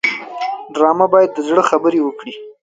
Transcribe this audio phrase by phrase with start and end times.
[0.73, 2.33] ډرامه باید د زړه خبرې وکړي